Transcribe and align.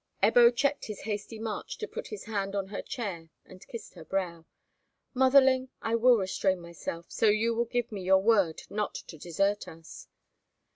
Ebbo 0.23 0.49
checked 0.49 0.85
his 0.85 1.01
hasty 1.01 1.37
march 1.37 1.77
to 1.77 1.87
put 1.87 2.07
his 2.07 2.23
hand 2.23 2.55
on 2.55 2.69
her 2.69 2.81
chair 2.81 3.29
and 3.45 3.67
kiss 3.67 3.93
her 3.93 4.03
brow. 4.03 4.47
"Motherling, 5.13 5.69
I 5.79 5.93
will 5.93 6.17
restrain 6.17 6.59
myself, 6.59 7.05
so 7.11 7.27
you 7.27 7.53
will 7.53 7.65
give 7.65 7.91
me 7.91 8.01
your 8.01 8.17
word 8.23 8.63
not 8.71 8.95
to 8.95 9.19
desert 9.19 9.67
us." 9.67 10.07